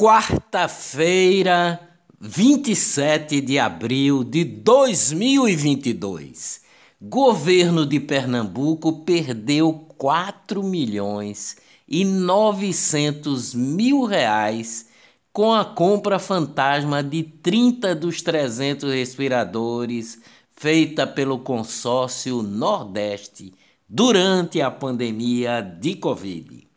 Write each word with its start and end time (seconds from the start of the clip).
Quarta-feira, 0.00 1.78
27 2.18 3.38
de 3.42 3.58
abril 3.58 4.24
de 4.24 4.44
2022. 4.44 6.62
Governo 7.02 7.84
de 7.84 8.00
Pernambuco 8.00 9.04
perdeu 9.04 9.74
4 9.98 10.62
milhões 10.62 11.58
e 11.86 12.06
900 12.06 13.54
mil 13.54 14.06
reais 14.06 14.88
com 15.34 15.52
a 15.52 15.66
compra 15.66 16.18
fantasma 16.18 17.02
de 17.02 17.22
30 17.22 17.94
dos 17.94 18.22
300 18.22 18.90
respiradores 18.90 20.18
feita 20.56 21.06
pelo 21.06 21.40
consórcio 21.40 22.40
Nordeste 22.40 23.52
durante 23.86 24.62
a 24.62 24.70
pandemia 24.70 25.60
de 25.60 25.94
Covid. 25.96 26.69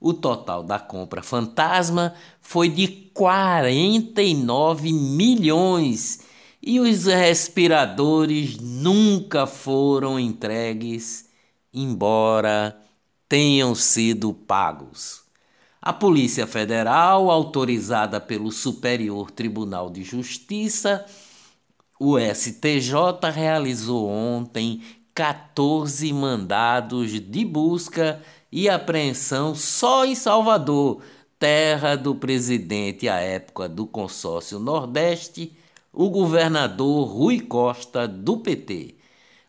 O 0.00 0.14
total 0.14 0.62
da 0.62 0.78
compra 0.78 1.22
fantasma 1.22 2.14
foi 2.40 2.70
de 2.70 2.88
49 3.12 4.92
milhões 4.92 6.20
e 6.62 6.80
os 6.80 7.04
respiradores 7.04 8.58
nunca 8.58 9.46
foram 9.46 10.18
entregues, 10.18 11.28
embora 11.72 12.80
tenham 13.28 13.74
sido 13.74 14.32
pagos. 14.32 15.22
A 15.82 15.92
Polícia 15.92 16.46
Federal, 16.46 17.30
autorizada 17.30 18.20
pelo 18.20 18.50
Superior 18.50 19.30
Tribunal 19.30 19.90
de 19.90 20.02
Justiça, 20.02 21.06
o 21.98 22.18
STJ, 22.18 23.30
realizou 23.32 24.08
ontem 24.08 24.82
14 25.20 26.10
mandados 26.14 27.20
de 27.20 27.44
busca 27.44 28.22
e 28.50 28.70
apreensão 28.70 29.54
só 29.54 30.06
em 30.06 30.14
Salvador, 30.14 31.02
terra 31.38 31.94
do 31.94 32.14
presidente 32.14 33.06
à 33.06 33.16
época 33.16 33.68
do 33.68 33.86
consórcio 33.86 34.58
Nordeste, 34.58 35.54
o 35.92 36.08
governador 36.08 37.06
Rui 37.06 37.38
Costa, 37.38 38.08
do 38.08 38.38
PT. 38.38 38.94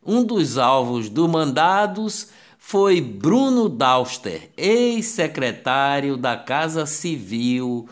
Um 0.05 0.25
dos 0.25 0.57
alvos 0.57 1.07
dos 1.07 1.29
mandados 1.29 2.27
foi 2.59 2.99
Bruno 2.99 3.69
Dauster, 3.69 4.51
ex-secretário 4.57 6.17
da 6.17 6.35
Casa 6.35 6.85
Civil 6.85 7.87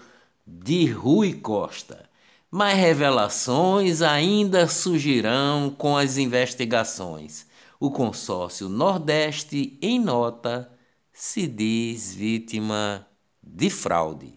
de 0.46 0.86
Rui 0.88 1.32
Costa. 1.32 2.10
Mas 2.52 2.78
revelações 2.78 4.02
ainda 4.02 4.68
surgirão 4.68 5.74
com 5.78 5.96
as 5.96 6.18
investigações. 6.18 7.48
O 7.82 7.90
consórcio 7.90 8.68
Nordeste, 8.68 9.80
em 9.82 9.98
nota, 9.98 10.70
se 11.14 11.48
diz 11.48 12.14
vítima 12.14 13.08
de 13.42 13.70
fraude. 13.70 14.34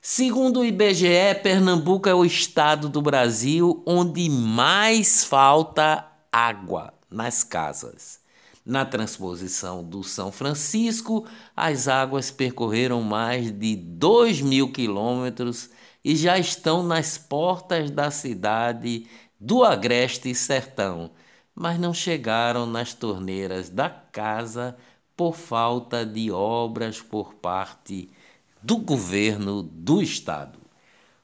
Segundo 0.00 0.60
o 0.60 0.64
IBGE, 0.64 1.34
Pernambuco 1.42 2.08
é 2.08 2.14
o 2.14 2.24
estado 2.24 2.88
do 2.88 3.02
Brasil 3.02 3.82
onde 3.86 4.30
mais 4.30 5.22
falta 5.22 6.10
água 6.32 6.94
nas 7.10 7.44
casas. 7.44 8.20
Na 8.64 8.86
transposição 8.86 9.84
do 9.84 10.02
São 10.02 10.32
Francisco, 10.32 11.26
as 11.54 11.88
águas 11.88 12.30
percorreram 12.30 13.02
mais 13.02 13.52
de 13.52 13.76
2 13.76 14.40
mil 14.40 14.72
quilômetros 14.72 15.68
e 16.02 16.16
já 16.16 16.38
estão 16.38 16.82
nas 16.82 17.18
portas 17.18 17.90
da 17.90 18.10
cidade 18.10 19.06
do 19.38 19.62
Agreste 19.62 20.34
Sertão, 20.34 21.10
mas 21.56 21.80
não 21.80 21.92
chegaram 21.94 22.66
nas 22.66 22.92
torneiras 22.92 23.70
da 23.70 23.88
casa 23.88 24.76
por 25.16 25.34
falta 25.34 26.04
de 26.04 26.30
obras 26.30 27.00
por 27.00 27.32
parte 27.32 28.10
do 28.62 28.76
governo 28.76 29.62
do 29.62 30.02
estado. 30.02 30.58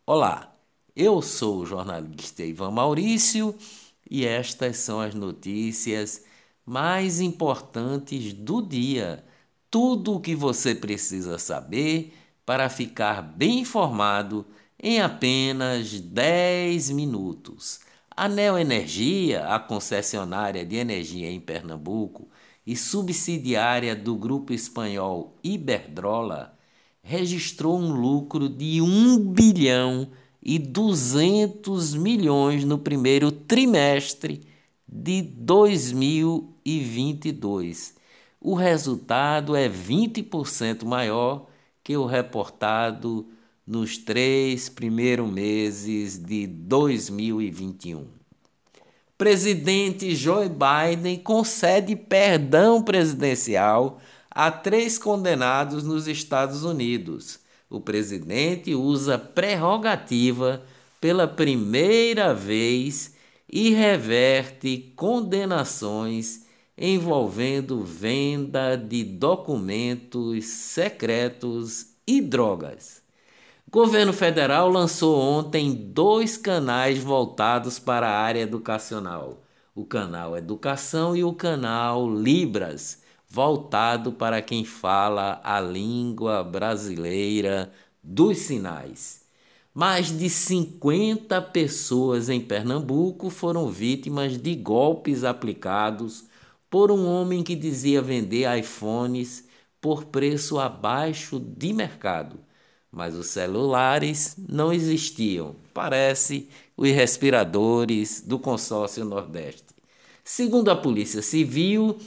Olá! 0.04 0.54
Eu 0.94 1.22
sou 1.22 1.60
o 1.60 1.66
jornalista 1.66 2.42
Ivan 2.42 2.70
Maurício 2.70 3.54
e 4.10 4.26
estas 4.26 4.76
são 4.76 5.00
as 5.00 5.14
notícias 5.14 6.22
mais 6.66 7.18
importantes 7.18 8.34
do 8.34 8.60
dia. 8.60 9.24
Tudo 9.70 10.16
o 10.16 10.20
que 10.20 10.34
você 10.34 10.74
precisa 10.74 11.38
saber 11.38 12.12
para 12.44 12.68
ficar 12.68 13.22
bem 13.22 13.60
informado 13.60 14.44
em 14.78 15.00
apenas 15.00 15.98
10 15.98 16.90
minutos. 16.90 17.80
A 18.14 18.28
Neoenergia, 18.28 19.46
a 19.46 19.58
concessionária 19.58 20.66
de 20.66 20.76
energia 20.76 21.30
em 21.30 21.40
Pernambuco 21.40 22.28
e 22.66 22.76
subsidiária 22.76 23.96
do 23.96 24.14
grupo 24.14 24.52
espanhol 24.52 25.38
Iberdrola, 25.42 26.58
registrou 27.02 27.78
um 27.78 27.92
lucro 27.92 28.48
de 28.48 28.80
1 28.80 29.18
bilhão 29.32 30.08
e 30.42 30.58
200 30.58 31.94
milhões 31.94 32.64
no 32.64 32.78
primeiro 32.78 33.30
trimestre 33.30 34.40
de 34.88 35.20
2022. 35.22 37.94
O 38.40 38.54
resultado 38.54 39.54
é 39.54 39.68
20% 39.68 40.84
maior 40.84 41.46
que 41.84 41.96
o 41.96 42.06
reportado 42.06 43.28
nos 43.66 43.96
três 43.96 44.68
primeiros 44.68 45.28
meses 45.30 46.18
de 46.18 46.46
2021. 46.46 48.06
Presidente 49.16 50.14
Joe 50.16 50.48
Biden 50.48 51.18
concede 51.18 51.94
perdão 51.94 52.82
presidencial 52.82 54.00
a 54.34 54.50
três 54.50 54.98
condenados 54.98 55.84
nos 55.84 56.08
Estados 56.08 56.64
Unidos 56.64 57.42
o 57.72 57.80
presidente 57.80 58.74
usa 58.74 59.18
prerrogativa 59.18 60.62
pela 61.00 61.26
primeira 61.26 62.34
vez 62.34 63.14
e 63.50 63.70
reverte 63.70 64.92
condenações 64.94 66.44
envolvendo 66.76 67.82
venda 67.82 68.76
de 68.76 69.02
documentos 69.02 70.44
secretos 70.44 71.94
e 72.06 72.20
drogas. 72.20 73.02
Governo 73.70 74.12
federal 74.12 74.68
lançou 74.68 75.18
ontem 75.18 75.72
dois 75.72 76.36
canais 76.36 76.98
voltados 76.98 77.78
para 77.78 78.06
a 78.06 78.20
área 78.20 78.40
educacional: 78.40 79.42
o 79.74 79.86
canal 79.86 80.36
Educação 80.36 81.16
e 81.16 81.24
o 81.24 81.32
canal 81.32 82.06
Libras 82.14 83.01
voltado 83.32 84.12
para 84.12 84.42
quem 84.42 84.62
fala 84.62 85.40
a 85.42 85.58
língua 85.58 86.44
brasileira 86.44 87.72
dos 88.02 88.36
sinais. 88.36 89.22
Mais 89.72 90.14
de 90.14 90.28
50 90.28 91.40
pessoas 91.40 92.28
em 92.28 92.38
Pernambuco 92.38 93.30
foram 93.30 93.70
vítimas 93.70 94.36
de 94.36 94.54
golpes 94.54 95.24
aplicados 95.24 96.24
por 96.68 96.90
um 96.90 97.06
homem 97.06 97.42
que 97.42 97.56
dizia 97.56 98.02
vender 98.02 98.46
iPhones 98.58 99.48
por 99.80 100.04
preço 100.04 100.58
abaixo 100.58 101.40
de 101.40 101.72
mercado. 101.72 102.38
Mas 102.90 103.14
os 103.14 103.28
celulares 103.28 104.36
não 104.46 104.70
existiam, 104.70 105.56
parece 105.72 106.50
os 106.76 106.90
respiradores 106.90 108.20
do 108.20 108.38
consórcio 108.38 109.06
Nordeste. 109.06 109.72
Segundo 110.22 110.70
a 110.70 110.76
Polícia 110.76 111.22
Civil, 111.22 111.98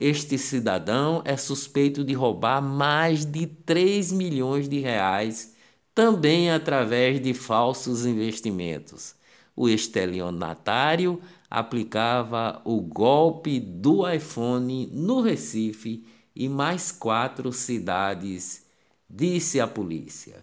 este 0.00 0.38
cidadão 0.38 1.22
é 1.24 1.36
suspeito 1.36 2.04
de 2.04 2.12
roubar 2.14 2.60
mais 2.62 3.24
de 3.24 3.46
3 3.46 4.12
milhões 4.12 4.68
de 4.68 4.78
reais, 4.80 5.54
também 5.94 6.50
através 6.50 7.20
de 7.20 7.34
falsos 7.34 8.06
investimentos. 8.06 9.14
O 9.54 9.68
estelionatário 9.68 11.20
aplicava 11.50 12.62
o 12.64 12.80
golpe 12.80 13.60
do 13.60 14.10
iPhone 14.10 14.88
no 14.92 15.20
Recife 15.20 16.06
e 16.34 16.48
mais 16.48 16.90
quatro 16.90 17.52
cidades, 17.52 18.66
disse 19.08 19.60
a 19.60 19.66
polícia. 19.66 20.42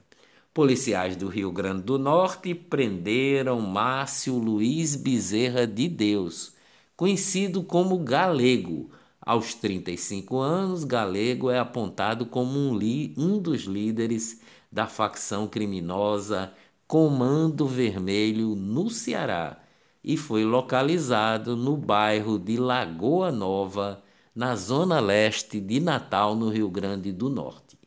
Policiais 0.53 1.15
do 1.15 1.27
Rio 1.27 1.51
Grande 1.51 1.83
do 1.83 1.97
Norte 1.97 2.53
prenderam 2.53 3.59
Márcio 3.61 4.37
Luiz 4.37 4.95
Bezerra 4.95 5.65
de 5.65 5.87
Deus, 5.87 6.53
conhecido 6.95 7.63
como 7.63 7.97
Galego. 7.99 8.91
Aos 9.21 9.53
35 9.53 10.39
anos, 10.39 10.83
Galego 10.83 11.49
é 11.49 11.59
apontado 11.59 12.25
como 12.25 12.57
um, 12.57 12.79
um 13.17 13.37
dos 13.37 13.61
líderes 13.63 14.41
da 14.71 14.87
facção 14.87 15.47
criminosa 15.47 16.53
Comando 16.87 17.67
Vermelho 17.67 18.55
no 18.55 18.89
Ceará 18.89 19.59
e 20.03 20.17
foi 20.17 20.43
localizado 20.43 21.55
no 21.55 21.77
bairro 21.77 22.39
de 22.39 22.57
Lagoa 22.57 23.31
Nova, 23.31 24.01
na 24.33 24.55
zona 24.55 24.99
leste 24.99 25.59
de 25.59 25.79
Natal, 25.79 26.35
no 26.35 26.49
Rio 26.49 26.69
Grande 26.69 27.11
do 27.11 27.29
Norte. 27.29 27.77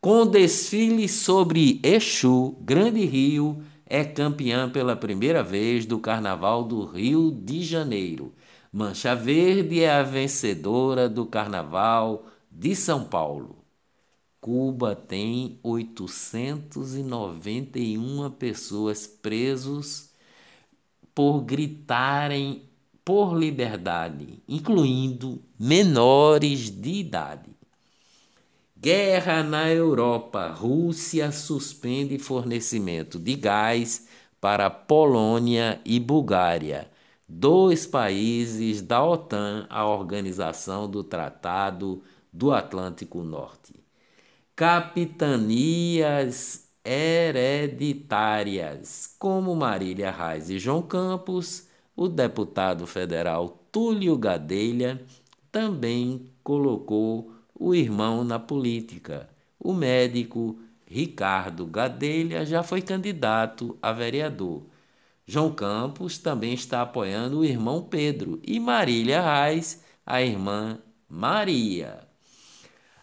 Com 0.00 0.26
desfile 0.26 1.08
sobre 1.08 1.80
Exu, 1.82 2.56
Grande 2.60 3.04
Rio 3.04 3.60
é 3.86 4.04
campeã 4.04 4.68
pela 4.68 4.94
primeira 4.94 5.42
vez 5.42 5.86
do 5.86 5.98
Carnaval 5.98 6.62
do 6.62 6.84
Rio 6.84 7.30
de 7.30 7.62
Janeiro. 7.62 8.32
Mancha 8.76 9.14
Verde 9.14 9.82
é 9.82 9.90
a 9.90 10.02
vencedora 10.02 11.08
do 11.08 11.24
Carnaval 11.24 12.26
de 12.50 12.76
São 12.76 13.04
Paulo. 13.04 13.64
Cuba 14.38 14.94
tem 14.94 15.58
891 15.62 18.30
pessoas 18.32 19.06
presos 19.06 20.10
por 21.14 21.40
gritarem 21.40 22.64
por 23.02 23.34
liberdade, 23.34 24.42
incluindo 24.46 25.42
menores 25.58 26.70
de 26.70 26.96
idade. 26.96 27.48
Guerra 28.76 29.42
na 29.42 29.70
Europa. 29.70 30.48
Rússia 30.48 31.32
suspende 31.32 32.18
fornecimento 32.18 33.18
de 33.18 33.36
gás 33.36 34.06
para 34.38 34.68
Polônia 34.68 35.80
e 35.82 35.98
Bulgária, 35.98 36.90
dois 37.28 37.86
países 37.86 38.82
da 38.82 39.04
OTAN, 39.04 39.66
a 39.70 39.86
Organização 39.86 40.90
do 40.90 41.04
Tratado 41.04 42.02
do 42.32 42.52
Atlântico 42.52 43.22
Norte 43.22 43.86
capitanias 44.56 46.66
hereditárias, 46.82 49.14
como 49.18 49.54
Marília 49.54 50.10
Reis 50.10 50.48
e 50.48 50.58
João 50.58 50.80
Campos, 50.80 51.68
o 51.94 52.08
deputado 52.08 52.86
federal 52.86 53.50
Túlio 53.70 54.16
Gadelha 54.16 55.04
também 55.52 56.30
colocou 56.42 57.30
o 57.54 57.74
irmão 57.74 58.24
na 58.24 58.38
política. 58.38 59.28
O 59.60 59.74
médico 59.74 60.58
Ricardo 60.86 61.66
Gadelha 61.66 62.46
já 62.46 62.62
foi 62.62 62.80
candidato 62.80 63.76
a 63.82 63.92
vereador. 63.92 64.62
João 65.28 65.50
Campos 65.50 66.18
também 66.18 66.54
está 66.54 66.82
apoiando 66.82 67.40
o 67.40 67.44
irmão 67.44 67.82
Pedro 67.82 68.40
e 68.46 68.60
Marília 68.60 69.20
Reis, 69.20 69.82
a 70.06 70.22
irmã 70.22 70.78
Maria. 71.08 72.06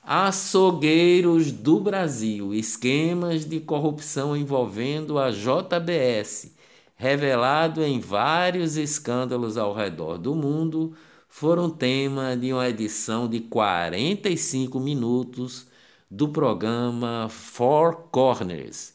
Açougueiros 0.02 1.52
do 1.52 1.82
Brasil, 1.82 2.54
esquemas 2.54 3.44
de 3.44 3.60
corrupção 3.60 4.38
envolvendo 4.38 5.20
a 5.20 5.32
JBS, 5.32 6.56
revelado 6.96 7.84
em 7.84 8.00
vários 8.00 8.78
escândalos 8.78 9.58
ao 9.58 9.74
redor 9.74 10.18
do 10.18 10.34
mundo, 10.34 10.94
foram 11.28 11.70
tema 11.70 12.38
de 12.38 12.54
uma 12.54 12.70
edição 12.70 13.28
de 13.28 13.42
45 13.42 14.80
minutos 14.80 15.68
do 16.10 16.30
programa 16.30 17.28
Four 17.30 18.08
Corners, 18.12 18.94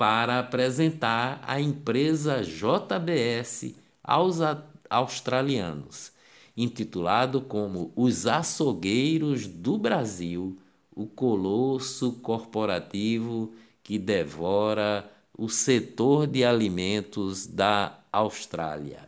para 0.00 0.38
apresentar 0.38 1.42
a 1.46 1.60
empresa 1.60 2.42
JBS 2.42 3.74
aos 4.02 4.38
australianos 4.88 6.12
intitulado 6.56 7.42
como 7.42 7.92
Os 7.94 8.26
Açougueiros 8.26 9.46
do 9.46 9.76
Brasil, 9.76 10.58
o 10.90 11.04
colosso 11.04 12.12
corporativo 12.22 13.52
que 13.82 13.98
devora 13.98 15.06
o 15.36 15.50
setor 15.50 16.26
de 16.26 16.46
alimentos 16.46 17.46
da 17.46 18.00
Austrália. 18.10 19.06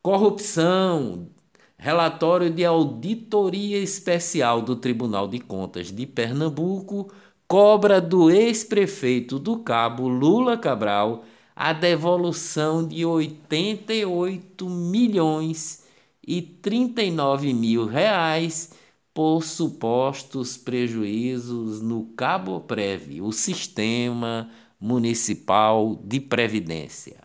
Corrupção. 0.00 1.28
Relatório 1.76 2.48
de 2.48 2.64
auditoria 2.64 3.78
especial 3.78 4.62
do 4.62 4.74
Tribunal 4.74 5.28
de 5.28 5.38
Contas 5.38 5.92
de 5.92 6.06
Pernambuco 6.06 7.12
cobra 7.52 8.00
do 8.00 8.30
ex-prefeito 8.30 9.38
do 9.38 9.58
Cabo, 9.58 10.08
Lula 10.08 10.56
Cabral, 10.56 11.22
a 11.54 11.74
devolução 11.74 12.82
de 12.82 13.04
88 13.04 14.70
milhões 14.70 15.84
e 16.26 16.40
39 16.40 17.52
mil 17.52 17.84
reais 17.84 18.72
por 19.12 19.42
supostos 19.42 20.56
prejuízos 20.56 21.82
no 21.82 22.06
Cabo 22.16 22.58
Prev, 22.58 23.20
o 23.20 23.30
Sistema 23.32 24.48
Municipal 24.80 26.00
de 26.02 26.20
Previdência. 26.20 27.20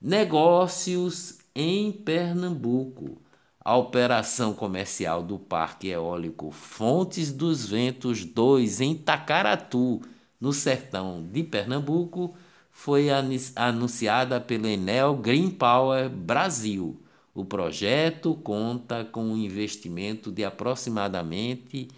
Negócios 0.00 1.40
em 1.52 1.90
Pernambuco. 1.90 3.20
A 3.66 3.76
operação 3.76 4.54
comercial 4.54 5.22
do 5.24 5.40
Parque 5.40 5.88
Eólico 5.88 6.52
Fontes 6.52 7.32
dos 7.32 7.66
Ventos 7.66 8.24
2 8.24 8.80
em 8.80 8.94
Tacaratu, 8.94 10.00
no 10.40 10.52
sertão 10.52 11.26
de 11.32 11.42
Pernambuco, 11.42 12.36
foi 12.70 13.08
anunciada 13.56 14.40
pelo 14.40 14.68
Enel 14.68 15.16
Green 15.16 15.50
Power 15.50 16.08
Brasil 16.08 17.02
o 17.34 17.44
projeto 17.44 18.36
conta 18.36 19.04
com 19.04 19.24
um 19.24 19.36
investimento 19.36 20.30
de 20.30 20.44
aproximadamente 20.44 21.88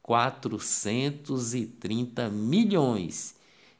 430 0.00 2.30
milhões 2.30 3.34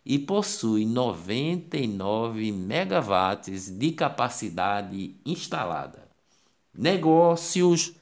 e 0.05 0.19
possui 0.19 0.85
99 0.85 2.51
megawatts 2.51 3.71
de 3.71 3.93
capacidade 3.93 5.15
instalada. 5.25 6.06
Negócios 6.79 7.95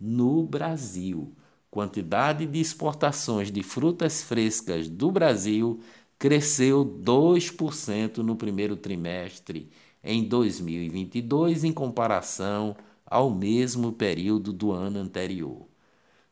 no 0.00 0.42
Brasil. 0.42 1.36
Quantidade 1.70 2.46
de 2.46 2.60
exportações 2.60 3.50
de 3.50 3.62
frutas 3.62 4.22
frescas 4.22 4.88
do 4.88 5.10
Brasil 5.10 5.80
cresceu 6.18 6.84
2% 6.84 8.18
no 8.18 8.34
primeiro 8.34 8.76
trimestre 8.76 9.70
em 10.02 10.24
2022 10.24 11.64
em 11.64 11.72
comparação 11.72 12.74
ao 13.04 13.30
mesmo 13.30 13.92
período 13.92 14.52
do 14.52 14.72
ano 14.72 14.98
anterior. 14.98 15.66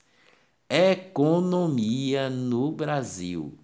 Economia 0.69 2.29
no 2.29 2.71
Brasil. 2.71 3.57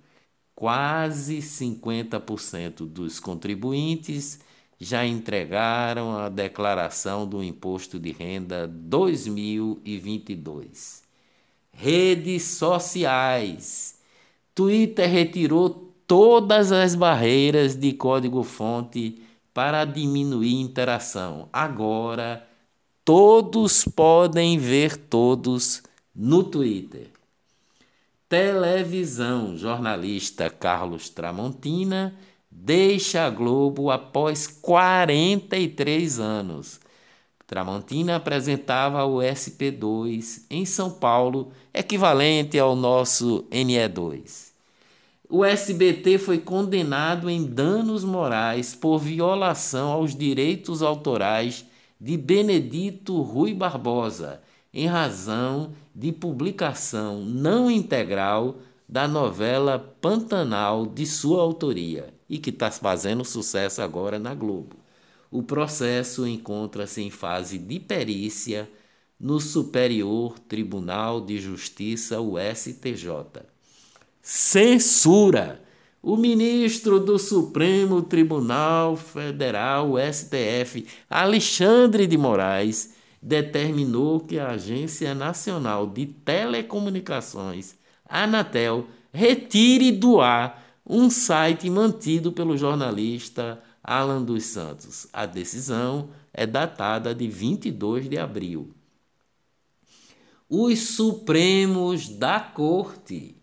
Quase 0.54 1.38
50% 1.40 2.86
dos 2.86 3.18
contribuintes 3.20 4.40
já 4.80 5.04
entregaram 5.06 6.18
a 6.18 6.30
declaração 6.30 7.28
do 7.28 7.44
Imposto 7.44 8.00
de 8.00 8.12
Renda 8.12 8.68
2022. 8.68 11.02
Redes 11.72 12.44
sociais. 12.44 14.00
Twitter 14.54 15.10
retirou 15.10 15.92
todas 16.06 16.72
as 16.72 16.94
barreiras 16.94 17.76
de 17.76 17.94
código-fonte 17.94 19.24
para 19.54 19.86
diminuir 19.86 20.62
interação. 20.62 21.50
Agora, 21.52 22.48
todos 23.04 23.86
podem 23.86 24.60
ver 24.60 24.96
todos 24.98 25.82
no 26.16 26.44
Twitter. 26.44 27.08
Televisão, 28.28 29.58
jornalista 29.58 30.50
Carlos 30.50 31.10
Tramontina 31.10 32.16
deixa 32.50 33.26
a 33.26 33.30
Globo 33.30 33.90
após 33.90 34.48
43 34.48 36.20
anos. 36.20 36.80
Tramontina 37.48 38.16
apresentava 38.16 39.04
o 39.04 39.18
SP2 39.18 40.46
em 40.50 40.66
São 40.66 40.90
Paulo, 40.90 41.52
equivalente 41.74 42.58
ao 42.58 42.76
nosso 42.76 43.46
NE2. 43.52 44.52
O 45.30 45.46
SBT 45.46 46.18
foi 46.18 46.40
condenado 46.40 47.30
em 47.30 47.46
danos 47.46 48.04
morais 48.04 48.76
por 48.76 49.00
violação 49.00 49.90
aos 49.92 50.16
direitos 50.16 50.82
autorais 50.82 51.66
de 52.00 52.18
Benedito 52.18 53.22
Rui 53.22 53.54
Barbosa, 53.54 54.42
em 54.74 54.88
razão 54.88 55.72
de 55.94 56.12
publicação 56.12 57.22
não 57.24 57.70
integral 57.70 58.58
da 58.88 59.08
novela 59.08 59.80
Pantanal 60.02 60.86
de 60.86 61.06
sua 61.06 61.42
autoria 61.42 62.14
e 62.30 62.38
que 62.38 62.50
está 62.50 62.70
fazendo 62.70 63.24
sucesso 63.24 63.82
agora 63.82 64.20
na 64.20 64.34
Globo. 64.34 64.76
O 65.30 65.42
processo 65.42 66.28
encontra-se 66.28 67.02
em 67.02 67.10
fase 67.10 67.58
de 67.58 67.80
perícia 67.80 68.70
no 69.20 69.40
Superior 69.40 70.38
Tribunal 70.40 71.22
de 71.22 71.40
Justiça, 71.40 72.20
o 72.20 72.36
STJ. 72.38 73.44
Censura! 74.22 75.62
O 76.04 76.18
ministro 76.18 77.00
do 77.00 77.20
Supremo 77.20 78.02
Tribunal 78.02 78.98
Federal, 78.98 79.94
STF, 80.12 80.88
Alexandre 81.08 82.08
de 82.08 82.18
Moraes, 82.18 82.96
determinou 83.22 84.20
que 84.20 84.40
a 84.40 84.52
Agência 84.52 85.14
Nacional 85.14 85.86
de 85.86 86.06
Telecomunicações, 86.06 87.76
Anatel, 88.06 88.88
retire 89.14 89.92
do 89.92 90.20
ar 90.20 90.64
um 90.86 91.10
site 91.10 91.70
mantido 91.70 92.32
pelo 92.32 92.58
jornalista 92.58 93.62
Alan 93.84 94.24
dos 94.24 94.46
Santos. 94.46 95.08
A 95.14 95.26
decisão 95.26 96.10
é 96.34 96.46
datada 96.46 97.14
de 97.14 97.28
22 97.28 98.10
de 98.10 98.18
abril. 98.18 98.74
Os 100.50 100.80
Supremos 100.80 102.10
da 102.10 102.40
Corte. 102.40 103.36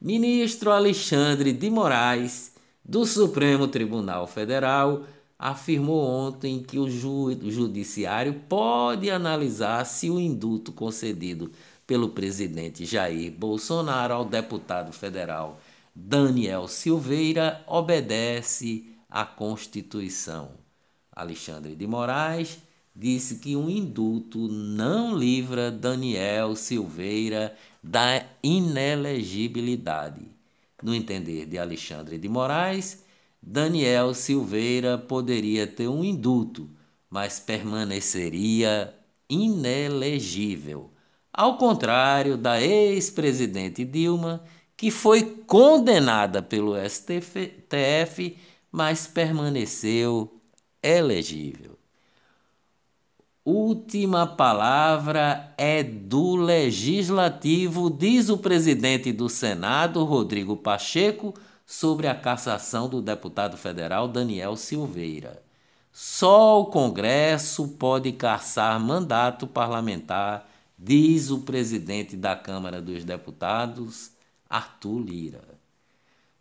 Ministro 0.00 0.72
Alexandre 0.72 1.52
de 1.52 1.70
Moraes, 1.70 2.52
do 2.84 3.06
Supremo 3.06 3.68
Tribunal 3.68 4.26
Federal, 4.26 5.04
afirmou 5.42 6.00
ontem 6.00 6.62
que 6.62 6.78
o 6.78 6.88
Judiciário 6.88 8.34
pode 8.48 9.10
analisar 9.10 9.84
se 9.84 10.08
o 10.08 10.20
induto 10.20 10.70
concedido 10.70 11.50
pelo 11.84 12.10
presidente 12.10 12.84
Jair 12.84 13.32
Bolsonaro 13.32 14.14
ao 14.14 14.24
deputado 14.24 14.92
federal 14.92 15.58
Daniel 15.92 16.68
Silveira 16.68 17.60
obedece 17.66 18.94
à 19.10 19.24
Constituição. 19.26 20.52
Alexandre 21.10 21.74
de 21.74 21.88
Moraes 21.88 22.58
disse 22.94 23.40
que 23.40 23.56
um 23.56 23.68
indulto 23.68 24.46
não 24.46 25.12
livra 25.18 25.72
Daniel 25.72 26.54
Silveira 26.54 27.56
da 27.82 28.24
inelegibilidade. 28.44 30.22
No 30.80 30.94
entender 30.94 31.46
de 31.46 31.58
Alexandre 31.58 32.16
de 32.16 32.28
Moraes, 32.28 33.04
Daniel 33.42 34.14
Silveira 34.14 34.96
poderia 34.96 35.66
ter 35.66 35.88
um 35.88 36.04
indulto, 36.04 36.70
mas 37.10 37.40
permaneceria 37.40 38.94
inelegível. 39.28 40.90
Ao 41.32 41.56
contrário 41.56 42.36
da 42.36 42.62
ex-presidente 42.62 43.84
Dilma, 43.84 44.44
que 44.76 44.90
foi 44.90 45.22
condenada 45.46 46.40
pelo 46.40 46.74
STF, 46.76 48.36
mas 48.70 49.06
permaneceu 49.06 50.40
elegível. 50.82 51.78
Última 53.44 54.24
palavra 54.24 55.52
é 55.58 55.82
do 55.82 56.36
legislativo, 56.36 57.90
diz 57.90 58.28
o 58.28 58.38
presidente 58.38 59.10
do 59.10 59.28
Senado, 59.28 60.04
Rodrigo 60.04 60.56
Pacheco, 60.56 61.34
sobre 61.72 62.06
a 62.06 62.14
cassação 62.14 62.86
do 62.86 63.00
deputado 63.00 63.56
federal 63.56 64.06
Daniel 64.06 64.56
Silveira. 64.56 65.42
Só 65.90 66.60
o 66.60 66.66
Congresso 66.66 67.66
pode 67.66 68.12
cassar 68.12 68.78
mandato 68.78 69.46
parlamentar, 69.46 70.46
diz 70.78 71.30
o 71.30 71.38
presidente 71.38 72.14
da 72.14 72.36
Câmara 72.36 72.82
dos 72.82 73.04
Deputados, 73.04 74.10
Arthur 74.50 74.98
Lira. 75.00 75.42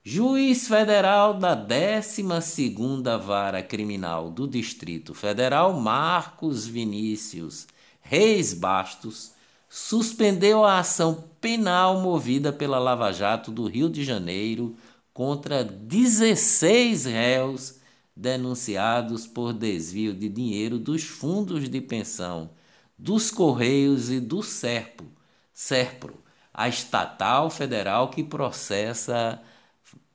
Juiz 0.04 0.68
federal 0.68 1.34
da 1.36 1.56
12ª 1.56 3.18
Vara 3.18 3.64
Criminal 3.64 4.30
do 4.30 4.46
Distrito 4.46 5.14
Federal, 5.14 5.80
Marcos 5.80 6.68
Vinícius 6.68 7.68
Reis 8.02 8.54
Bastos, 8.54 9.32
suspendeu 9.70 10.66
a 10.66 10.80
ação 10.80 11.24
penal 11.40 12.02
movida 12.02 12.52
pela 12.52 12.78
Lava 12.78 13.14
Jato 13.14 13.50
do 13.50 13.66
Rio 13.66 13.90
de 13.90 14.04
Janeiro 14.04 14.76
contra 15.22 15.64
16 15.64 17.06
réus 17.06 17.76
denunciados 18.16 19.28
por 19.28 19.54
desvio 19.54 20.16
de 20.16 20.28
dinheiro 20.28 20.80
dos 20.80 21.04
fundos 21.04 21.70
de 21.70 21.80
pensão 21.80 22.50
dos 22.98 23.30
Correios 23.30 24.10
e 24.10 24.20
do 24.20 24.42
Serpo, 24.42 25.06
Serpro, 25.54 26.16
a 26.52 26.68
estatal 26.68 27.52
federal 27.52 28.10
que 28.10 28.24
processa 28.24 29.40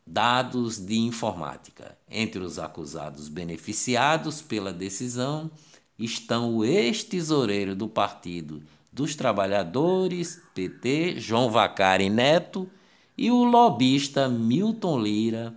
dados 0.04 0.76
de 0.76 0.98
informática. 0.98 1.96
Entre 2.10 2.40
os 2.40 2.58
acusados 2.58 3.28
beneficiados 3.28 4.42
pela 4.42 4.72
decisão 4.72 5.48
estão 5.96 6.56
o 6.56 6.64
ex-tesoureiro 6.64 7.76
do 7.76 7.86
Partido 7.86 8.60
dos 8.92 9.14
Trabalhadores, 9.14 10.42
PT, 10.52 11.20
João 11.20 11.48
Vacari 11.48 12.10
Neto, 12.10 12.68
e 13.16 13.30
o 13.30 13.44
lobista 13.44 14.28
Milton 14.28 15.00
Lira, 15.00 15.56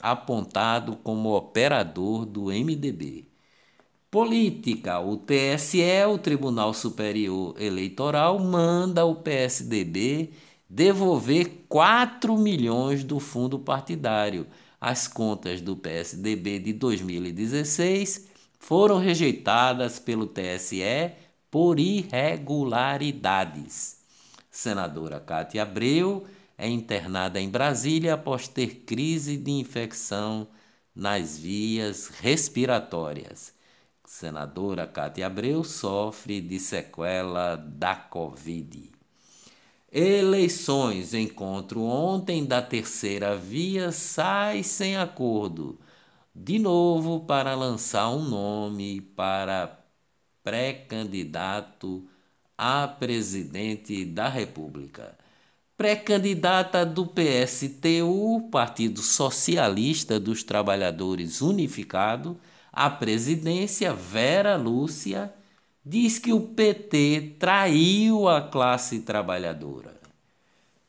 apontado 0.00 0.96
como 0.96 1.36
operador 1.36 2.24
do 2.24 2.44
MDB. 2.46 3.28
Política: 4.10 4.98
o 5.00 5.16
TSE, 5.16 6.04
o 6.08 6.16
Tribunal 6.18 6.72
Superior 6.72 7.60
Eleitoral, 7.60 8.38
manda 8.38 9.04
o 9.04 9.16
PSDB 9.16 10.30
devolver 10.68 11.64
4 11.68 12.38
milhões 12.38 13.02
do 13.04 13.20
fundo 13.20 13.58
partidário. 13.58 14.46
As 14.80 15.06
contas 15.08 15.60
do 15.60 15.76
PSDB 15.76 16.58
de 16.58 16.72
2016 16.72 18.28
foram 18.58 18.98
rejeitadas 18.98 19.98
pelo 19.98 20.26
TSE 20.26 21.12
por 21.50 21.78
irregularidades. 21.78 23.98
Senadora 24.50 25.20
Cátia 25.20 25.62
Abreu 25.62 26.24
é 26.64 26.68
internada 26.68 27.38
em 27.38 27.50
Brasília 27.50 28.14
após 28.14 28.48
ter 28.48 28.84
crise 28.86 29.36
de 29.36 29.50
infecção 29.50 30.48
nas 30.94 31.36
vias 31.36 32.08
respiratórias. 32.08 33.52
Senadora 34.06 34.86
Cátia 34.86 35.26
Abreu 35.26 35.62
sofre 35.62 36.40
de 36.40 36.58
sequela 36.58 37.56
da 37.56 37.94
Covid. 37.94 38.90
Eleições. 39.92 41.12
Encontro 41.12 41.82
ontem 41.82 42.46
da 42.46 42.62
terceira 42.62 43.36
via 43.36 43.92
sai 43.92 44.62
sem 44.62 44.96
acordo. 44.96 45.78
De 46.34 46.58
novo, 46.58 47.26
para 47.26 47.54
lançar 47.54 48.08
um 48.08 48.24
nome 48.24 49.02
para 49.02 49.84
pré-candidato 50.42 52.08
a 52.56 52.88
presidente 52.88 54.04
da 54.06 54.28
República 54.30 55.23
pré-candidata 55.76 56.84
do 56.86 57.06
PSTU, 57.06 58.48
Partido 58.50 59.00
Socialista 59.00 60.20
dos 60.20 60.42
Trabalhadores 60.42 61.40
Unificado, 61.40 62.38
à 62.72 62.88
presidência, 62.88 63.92
Vera 63.92 64.56
Lúcia, 64.56 65.32
diz 65.84 66.18
que 66.18 66.32
o 66.32 66.40
PT 66.40 67.36
traiu 67.38 68.28
a 68.28 68.40
classe 68.40 69.00
trabalhadora. 69.00 70.00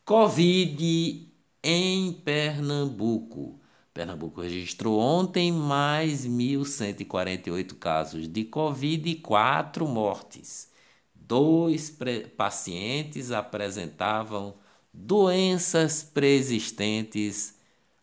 Covid 0.05 1.27
em 1.63 2.13
Pernambuco. 2.13 3.59
Pernambuco 3.93 4.41
registrou 4.41 4.99
ontem 4.99 5.51
mais 5.51 6.27
1.148 6.27 7.73
casos 7.75 8.27
de 8.27 8.43
Covid 8.43 9.09
e 9.09 9.15
4 9.15 9.87
mortes. 9.87 10.69
Dois 11.15 11.97
pacientes 12.37 13.31
apresentavam 13.31 14.53
doenças 14.97 16.03
preexistentes 16.03 17.55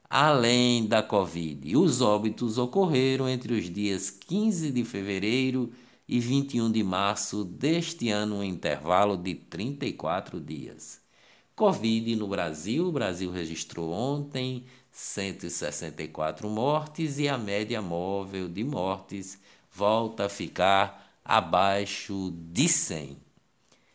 além 0.09 0.87
da 0.87 1.03
Covid. 1.03 1.75
Os 1.75 2.03
óbitos 2.03 2.59
ocorreram 2.59 3.27
entre 3.27 3.55
os 3.55 3.71
dias 3.71 4.11
15 4.11 4.71
de 4.71 4.85
fevereiro 4.85 5.73
e 6.07 6.21
21 6.21 6.71
de 6.71 6.83
março 6.83 7.45
deste 7.45 8.11
ano, 8.11 8.37
um 8.37 8.45
intervalo 8.45 9.17
de 9.17 9.35
34 9.35 10.39
dias. 10.39 11.01
Covid 11.57 12.15
no 12.17 12.29
Brasil: 12.29 12.87
o 12.87 12.93
Brasil 12.93 13.31
registrou 13.31 13.91
ontem 13.91 14.65
164 14.91 16.49
mortes 16.51 17.19
e 17.19 17.27
a 17.27 17.39
média 17.39 17.81
móvel 17.81 18.49
de 18.49 18.63
mortes 18.63 19.39
volta 19.71 20.27
a 20.27 20.29
ficar 20.29 21.11
abaixo 21.25 22.31
de 22.53 22.69
100. 22.69 23.17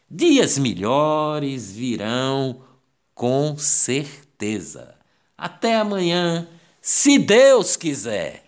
Dias 0.09 0.57
melhores 0.57 1.71
virão 1.71 2.61
com 3.17 3.57
certeza. 3.57 4.93
Até 5.35 5.75
amanhã, 5.75 6.47
se 6.79 7.17
Deus 7.17 7.75
quiser. 7.75 8.46